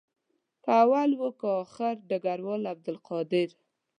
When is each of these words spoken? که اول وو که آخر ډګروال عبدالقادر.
که 0.63 0.69
اول 0.83 1.09
وو 1.19 1.29
که 1.39 1.47
آخر 1.63 1.93
ډګروال 2.09 2.61
عبدالقادر. 2.73 3.49